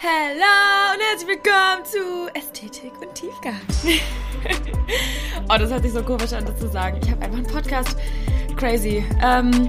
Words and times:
Hello 0.00 0.94
und 0.94 1.00
herzlich 1.10 1.28
willkommen 1.28 1.84
zu 1.84 2.32
Ästhetik 2.32 2.92
und 3.00 3.12
Tiefgang. 3.16 3.60
oh, 5.48 5.58
das 5.58 5.72
hört 5.72 5.82
sich 5.82 5.92
so 5.92 6.04
komisch 6.04 6.32
an, 6.34 6.46
das 6.46 6.56
zu 6.56 6.68
sagen. 6.68 7.00
Ich 7.02 7.10
habe 7.10 7.22
einfach 7.22 7.38
einen 7.38 7.48
Podcast. 7.48 7.96
Crazy. 8.56 9.04
Ähm, 9.20 9.68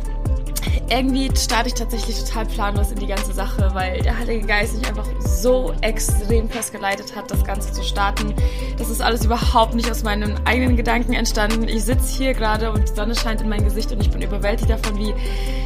irgendwie 0.90 1.30
starte 1.36 1.68
ich 1.68 1.76
tatsächlich 1.76 2.24
total 2.24 2.46
planlos 2.46 2.92
in 2.92 3.00
die 3.00 3.08
ganze 3.08 3.34
Sache, 3.34 3.70
weil 3.74 4.02
der 4.02 4.18
Heilige 4.18 4.48
Geist 4.48 4.78
mich 4.78 4.88
einfach 4.88 5.08
so 5.20 5.73
extrem 5.82 6.50
festgeleitet 6.50 7.16
hat, 7.16 7.30
das 7.30 7.44
Ganze 7.44 7.71
zu 7.71 7.84
starten. 7.84 8.34
Das 8.77 8.90
ist 8.90 9.02
alles 9.02 9.26
überhaupt 9.26 9.76
nicht 9.76 9.90
aus 9.90 10.04
meinen 10.04 10.36
eigenen 10.45 10.76
Gedanken 10.76 11.14
entstanden. 11.14 11.68
Ich 11.68 11.84
sitze 11.84 12.18
hier 12.18 12.34
gerade 12.34 12.72
und 12.72 12.90
die 12.90 12.94
Sonne 12.94 13.16
scheint 13.16 13.41
in 13.41 13.50
mein 13.50 13.64
Gesicht 13.64 13.91
und 13.91 14.02
ich 14.02 14.09
bin 14.09 14.22
überwältigt 14.22 14.70
davon, 14.70 14.98
wie 14.98 15.14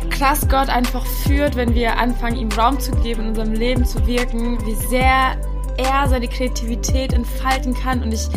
krass 0.09 0.47
Gott 0.49 0.69
einfach 0.69 1.05
führt, 1.05 1.55
wenn 1.55 1.73
wir 1.73 1.97
anfangen, 1.97 2.37
ihm 2.37 2.51
Raum 2.51 2.79
zu 2.79 2.91
geben, 2.91 3.21
in 3.21 3.27
unserem 3.29 3.53
Leben 3.53 3.85
zu 3.85 4.05
wirken, 4.05 4.57
wie 4.65 4.75
sehr 4.75 5.37
er 5.77 6.07
seine 6.07 6.27
Kreativität 6.27 7.13
entfalten 7.13 7.73
kann 7.73 8.03
und 8.03 8.13
ich 8.13 8.27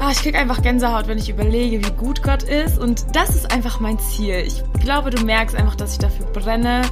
Ah, 0.00 0.10
ich 0.10 0.18
krieg 0.18 0.34
einfach 0.34 0.62
Gänsehaut, 0.62 1.06
wenn 1.06 1.18
ich 1.18 1.28
überlege, 1.28 1.84
wie 1.84 1.92
gut 1.92 2.22
Gott 2.22 2.42
ist. 2.42 2.78
Und 2.78 3.04
das 3.14 3.36
ist 3.36 3.52
einfach 3.52 3.78
mein 3.78 3.98
Ziel. 3.98 4.42
Ich 4.46 4.62
glaube, 4.80 5.10
du 5.10 5.24
merkst 5.24 5.54
einfach, 5.54 5.76
dass 5.76 5.92
ich 5.92 5.98
dafür 5.98 6.26
brenne, 6.26 6.82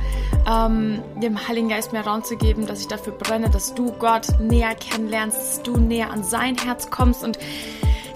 ähm, 0.49 1.03
dem 1.21 1.49
Heiligen 1.49 1.69
Geist 1.69 1.93
mehr 1.93 2.07
Raum 2.07 2.23
zu 2.23 2.37
geben, 2.37 2.67
dass 2.67 2.81
ich 2.81 2.89
dafür 2.89 3.13
brenne, 3.13 3.51
dass 3.51 3.75
du 3.75 3.93
Gott 3.93 4.27
näher 4.39 4.75
kennenlernst, 4.75 5.37
dass 5.37 5.63
du 5.63 5.77
näher 5.77 6.11
an 6.11 6.23
sein 6.23 6.57
Herz 6.57 6.91
kommst 6.91 7.25
und 7.25 7.39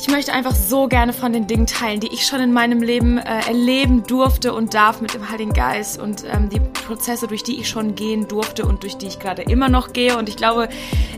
ich 0.06 0.08
möchte 0.08 0.34
einfach 0.34 0.54
so 0.54 0.86
gerne 0.86 1.14
von 1.14 1.32
den 1.32 1.46
Dingen 1.46 1.66
teilen, 1.66 1.98
die 1.98 2.12
ich 2.12 2.26
schon 2.26 2.40
in 2.40 2.52
meinem 2.52 2.82
Leben 2.82 3.16
äh, 3.16 3.40
erleben 3.46 4.02
durfte 4.02 4.52
und 4.52 4.74
darf 4.74 5.00
mit 5.00 5.14
dem 5.14 5.30
Heiligen 5.30 5.54
Geist 5.54 5.98
und 5.98 6.24
ähm, 6.30 6.50
die 6.50 6.60
Prozesse, 6.60 7.26
durch 7.26 7.42
die 7.42 7.58
ich 7.58 7.70
schon 7.70 7.94
gehen 7.94 8.28
durfte 8.28 8.66
und 8.66 8.82
durch 8.82 8.98
die 8.98 9.06
ich 9.06 9.18
gerade 9.18 9.40
immer 9.40 9.70
noch 9.70 9.94
gehe. 9.94 10.18
Und 10.18 10.28
ich 10.28 10.36
glaube, 10.36 10.68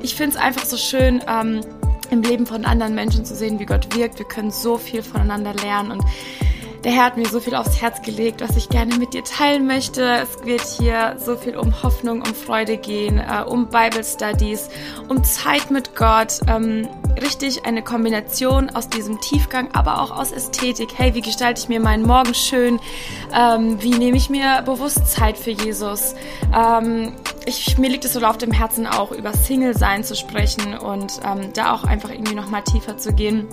ich 0.02 0.14
finde 0.14 0.36
es 0.36 0.42
einfach 0.42 0.64
so 0.64 0.76
schön, 0.76 1.20
ähm, 1.28 1.62
im 2.10 2.22
Leben 2.22 2.46
von 2.46 2.64
anderen 2.64 2.94
Menschen 2.94 3.24
zu 3.24 3.34
sehen, 3.34 3.58
wie 3.58 3.66
Gott 3.66 3.94
wirkt. 3.96 4.18
Wir 4.18 4.26
können 4.26 4.50
so 4.50 4.78
viel 4.78 5.02
voneinander 5.02 5.54
lernen 5.54 5.92
und 5.92 6.04
der 6.86 6.94
Herr 6.94 7.06
hat 7.06 7.16
mir 7.16 7.26
so 7.26 7.40
viel 7.40 7.56
aufs 7.56 7.80
Herz 7.80 8.00
gelegt, 8.02 8.40
was 8.40 8.56
ich 8.56 8.68
gerne 8.68 8.96
mit 8.96 9.12
dir 9.12 9.24
teilen 9.24 9.66
möchte. 9.66 10.04
Es 10.22 10.46
wird 10.46 10.60
hier 10.60 11.16
so 11.18 11.36
viel 11.36 11.56
um 11.56 11.82
Hoffnung, 11.82 12.20
um 12.20 12.32
Freude 12.32 12.76
gehen, 12.76 13.18
äh, 13.18 13.42
um 13.42 13.66
Bible 13.66 14.04
Studies, 14.04 14.68
um 15.08 15.24
Zeit 15.24 15.72
mit 15.72 15.96
Gott. 15.96 16.38
Ähm, 16.46 16.86
richtig 17.20 17.66
eine 17.66 17.82
Kombination 17.82 18.70
aus 18.70 18.88
diesem 18.88 19.20
Tiefgang, 19.20 19.68
aber 19.72 20.00
auch 20.00 20.16
aus 20.16 20.30
Ästhetik. 20.30 20.90
Hey, 20.94 21.12
wie 21.14 21.22
gestalte 21.22 21.60
ich 21.60 21.68
mir 21.68 21.80
meinen 21.80 22.06
Morgen 22.06 22.34
schön? 22.34 22.78
Ähm, 23.36 23.82
wie 23.82 23.98
nehme 23.98 24.16
ich 24.16 24.30
mir 24.30 24.62
bewusst 24.64 25.08
Zeit 25.08 25.36
für 25.38 25.50
Jesus? 25.50 26.14
Ähm, 26.54 27.14
ich, 27.46 27.78
mir 27.78 27.88
liegt 27.88 28.04
es 28.04 28.12
so 28.12 28.20
auf 28.20 28.38
dem 28.38 28.52
Herzen 28.52 28.86
auch 28.86 29.12
über 29.12 29.32
Single-Sein 29.32 30.04
zu 30.04 30.16
sprechen 30.16 30.76
und 30.76 31.20
ähm, 31.24 31.52
da 31.54 31.72
auch 31.72 31.84
einfach 31.84 32.10
irgendwie 32.10 32.34
nochmal 32.34 32.62
tiefer 32.62 32.98
zu 32.98 33.12
gehen. 33.12 33.46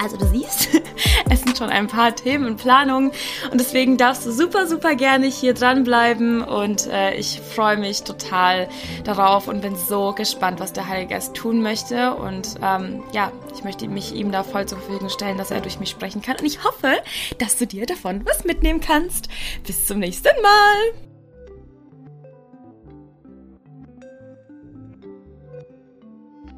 Also 0.00 0.16
du 0.16 0.26
siehst, 0.26 0.68
es 1.30 1.40
sind 1.42 1.56
schon 1.56 1.70
ein 1.70 1.86
paar 1.86 2.14
Themen 2.14 2.46
und 2.46 2.56
Planungen 2.56 3.10
und 3.50 3.60
deswegen 3.60 3.96
darfst 3.96 4.26
du 4.26 4.32
super, 4.32 4.66
super 4.66 4.94
gerne 4.94 5.26
hier 5.26 5.54
dranbleiben 5.54 6.42
und 6.42 6.86
äh, 6.86 7.14
ich 7.14 7.40
freue 7.40 7.76
mich 7.76 8.02
total 8.02 8.68
darauf 9.04 9.48
und 9.48 9.62
bin 9.62 9.76
so 9.76 10.12
gespannt, 10.12 10.60
was 10.60 10.72
der 10.72 10.88
Heilige 10.88 11.14
Geist 11.14 11.34
tun 11.34 11.62
möchte 11.62 12.14
und 12.14 12.56
ähm, 12.62 13.02
ja, 13.12 13.32
ich 13.54 13.64
möchte 13.64 13.88
mich 13.88 14.14
ihm 14.14 14.30
da 14.30 14.42
voll 14.42 14.66
zur 14.66 14.78
Verfügung 14.78 15.08
stellen, 15.08 15.38
dass 15.38 15.50
er 15.50 15.60
durch 15.60 15.80
mich 15.80 15.90
sprechen 15.90 16.22
kann 16.22 16.36
und 16.38 16.46
ich 16.46 16.64
hoffe, 16.64 16.92
dass 17.38 17.56
du 17.56 17.66
dir 17.66 17.86
davon 17.86 18.26
was 18.26 18.44
mitnehmen 18.44 18.80
kannst. 18.80 19.28
Bis 19.66 19.86
zum 19.86 20.00
nächsten 20.00 20.34
Mal! 20.42 21.13